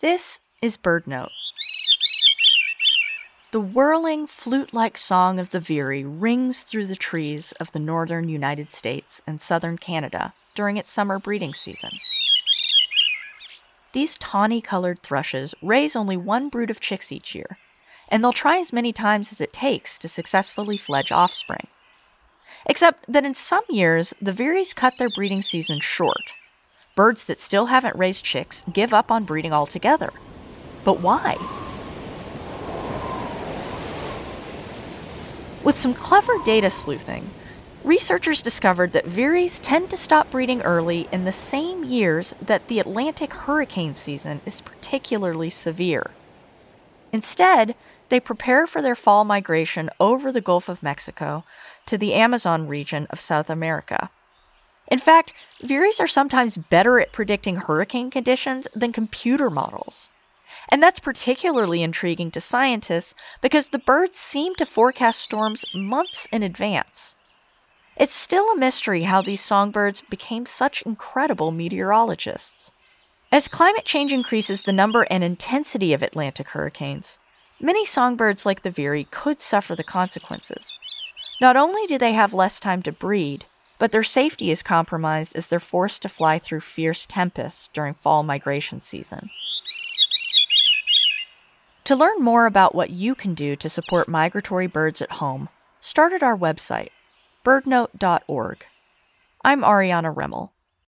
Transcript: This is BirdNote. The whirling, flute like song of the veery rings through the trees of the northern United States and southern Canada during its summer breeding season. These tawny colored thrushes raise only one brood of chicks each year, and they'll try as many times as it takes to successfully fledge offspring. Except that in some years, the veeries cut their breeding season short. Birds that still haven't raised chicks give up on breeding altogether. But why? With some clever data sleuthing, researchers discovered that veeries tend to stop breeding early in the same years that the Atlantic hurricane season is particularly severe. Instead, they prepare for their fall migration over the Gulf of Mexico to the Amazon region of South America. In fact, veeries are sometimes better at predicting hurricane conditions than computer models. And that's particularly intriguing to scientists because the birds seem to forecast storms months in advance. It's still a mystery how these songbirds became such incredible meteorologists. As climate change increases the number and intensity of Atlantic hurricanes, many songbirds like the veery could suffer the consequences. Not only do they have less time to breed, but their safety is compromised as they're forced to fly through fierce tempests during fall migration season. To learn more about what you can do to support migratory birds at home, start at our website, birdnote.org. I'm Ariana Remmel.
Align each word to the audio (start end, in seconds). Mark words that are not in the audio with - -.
This 0.00 0.38
is 0.62 0.76
BirdNote. 0.76 1.30
The 3.50 3.58
whirling, 3.58 4.28
flute 4.28 4.72
like 4.72 4.96
song 4.96 5.40
of 5.40 5.50
the 5.50 5.58
veery 5.58 6.04
rings 6.04 6.62
through 6.62 6.86
the 6.86 6.94
trees 6.94 7.50
of 7.58 7.72
the 7.72 7.80
northern 7.80 8.28
United 8.28 8.70
States 8.70 9.20
and 9.26 9.40
southern 9.40 9.76
Canada 9.76 10.34
during 10.54 10.76
its 10.76 10.88
summer 10.88 11.18
breeding 11.18 11.52
season. 11.52 11.90
These 13.92 14.18
tawny 14.18 14.60
colored 14.60 15.02
thrushes 15.02 15.52
raise 15.60 15.96
only 15.96 16.16
one 16.16 16.48
brood 16.48 16.70
of 16.70 16.78
chicks 16.78 17.10
each 17.10 17.34
year, 17.34 17.58
and 18.08 18.22
they'll 18.22 18.32
try 18.32 18.58
as 18.58 18.72
many 18.72 18.92
times 18.92 19.32
as 19.32 19.40
it 19.40 19.52
takes 19.52 19.98
to 19.98 20.08
successfully 20.08 20.76
fledge 20.76 21.10
offspring. 21.10 21.66
Except 22.66 23.04
that 23.12 23.24
in 23.24 23.34
some 23.34 23.64
years, 23.68 24.14
the 24.22 24.32
veeries 24.32 24.74
cut 24.74 24.92
their 24.96 25.10
breeding 25.10 25.42
season 25.42 25.80
short. 25.80 26.34
Birds 26.98 27.26
that 27.26 27.38
still 27.38 27.66
haven't 27.66 27.94
raised 27.94 28.24
chicks 28.24 28.64
give 28.72 28.92
up 28.92 29.12
on 29.12 29.22
breeding 29.22 29.52
altogether. 29.52 30.12
But 30.82 30.98
why? 30.98 31.36
With 35.62 35.78
some 35.78 35.94
clever 35.94 36.32
data 36.44 36.70
sleuthing, 36.70 37.30
researchers 37.84 38.42
discovered 38.42 38.90
that 38.94 39.06
veeries 39.06 39.60
tend 39.60 39.90
to 39.90 39.96
stop 39.96 40.32
breeding 40.32 40.60
early 40.62 41.06
in 41.12 41.22
the 41.24 41.30
same 41.30 41.84
years 41.84 42.34
that 42.42 42.66
the 42.66 42.80
Atlantic 42.80 43.32
hurricane 43.32 43.94
season 43.94 44.40
is 44.44 44.60
particularly 44.60 45.50
severe. 45.50 46.10
Instead, 47.12 47.76
they 48.08 48.18
prepare 48.18 48.66
for 48.66 48.82
their 48.82 48.96
fall 48.96 49.22
migration 49.22 49.88
over 50.00 50.32
the 50.32 50.40
Gulf 50.40 50.68
of 50.68 50.82
Mexico 50.82 51.44
to 51.86 51.96
the 51.96 52.14
Amazon 52.14 52.66
region 52.66 53.06
of 53.10 53.20
South 53.20 53.48
America. 53.48 54.10
In 54.90 54.98
fact, 54.98 55.32
veeries 55.62 56.00
are 56.00 56.08
sometimes 56.08 56.56
better 56.56 56.98
at 56.98 57.12
predicting 57.12 57.56
hurricane 57.56 58.10
conditions 58.10 58.66
than 58.74 58.92
computer 58.92 59.50
models. 59.50 60.08
And 60.70 60.82
that's 60.82 60.98
particularly 60.98 61.82
intriguing 61.82 62.30
to 62.32 62.40
scientists 62.40 63.14
because 63.40 63.68
the 63.68 63.78
birds 63.78 64.18
seem 64.18 64.54
to 64.56 64.66
forecast 64.66 65.20
storms 65.20 65.64
months 65.74 66.26
in 66.32 66.42
advance. 66.42 67.14
It's 67.96 68.14
still 68.14 68.48
a 68.50 68.56
mystery 68.56 69.02
how 69.02 69.22
these 69.22 69.40
songbirds 69.40 70.02
became 70.08 70.46
such 70.46 70.82
incredible 70.82 71.50
meteorologists. 71.50 72.70
As 73.30 73.48
climate 73.48 73.84
change 73.84 74.12
increases 74.12 74.62
the 74.62 74.72
number 74.72 75.02
and 75.10 75.22
intensity 75.22 75.92
of 75.92 76.02
Atlantic 76.02 76.50
hurricanes, 76.50 77.18
many 77.60 77.84
songbirds 77.84 78.46
like 78.46 78.62
the 78.62 78.70
veery 78.70 79.06
could 79.10 79.40
suffer 79.40 79.74
the 79.76 79.84
consequences. 79.84 80.76
Not 81.40 81.56
only 81.56 81.86
do 81.86 81.98
they 81.98 82.12
have 82.12 82.32
less 82.32 82.58
time 82.58 82.82
to 82.82 82.92
breed, 82.92 83.44
but 83.78 83.92
their 83.92 84.02
safety 84.02 84.50
is 84.50 84.62
compromised 84.62 85.34
as 85.36 85.46
they're 85.46 85.60
forced 85.60 86.02
to 86.02 86.08
fly 86.08 86.38
through 86.38 86.60
fierce 86.60 87.06
tempests 87.06 87.68
during 87.72 87.94
fall 87.94 88.22
migration 88.22 88.80
season. 88.80 89.30
To 91.84 91.96
learn 91.96 92.20
more 92.20 92.44
about 92.44 92.74
what 92.74 92.90
you 92.90 93.14
can 93.14 93.34
do 93.34 93.56
to 93.56 93.68
support 93.70 94.08
migratory 94.08 94.66
birds 94.66 95.00
at 95.00 95.12
home, 95.12 95.48
start 95.80 96.12
at 96.12 96.22
our 96.22 96.36
website, 96.36 96.90
birdnote.org. 97.44 98.66
I'm 99.42 99.62
Ariana 99.62 100.14
Remmel. 100.14 100.50